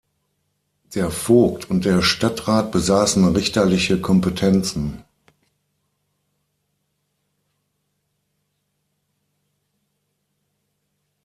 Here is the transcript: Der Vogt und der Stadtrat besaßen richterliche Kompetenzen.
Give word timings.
Der 0.95 1.11
Vogt 1.11 1.69
und 1.69 1.85
der 1.85 2.01
Stadtrat 2.01 2.71
besaßen 2.71 3.23
richterliche 3.35 4.01
Kompetenzen. 4.01 5.03